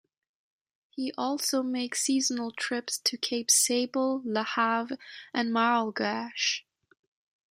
[0.89, 4.97] He also make seasonal trips to Cape Sable, LaHave,
[5.31, 6.61] and Mirlegueche.